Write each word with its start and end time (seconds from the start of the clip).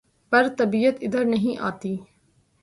پر 0.31 0.47
طبیعت 0.57 0.95
ادھر 1.01 1.25
نہیں 1.25 1.61
آتی 1.61 1.95